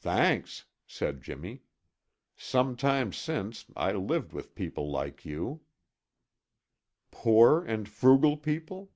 "Thanks!" 0.00 0.64
said 0.84 1.22
Jimmy. 1.22 1.62
"Some 2.34 2.74
time 2.74 3.12
since, 3.12 3.66
I 3.76 3.92
lived 3.92 4.32
with 4.32 4.56
people 4.56 4.90
like 4.90 5.24
you." 5.24 5.60
"Poor 7.12 7.62
and 7.64 7.88
frugal 7.88 8.36
people?" 8.36 8.90